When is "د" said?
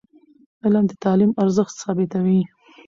0.87-0.93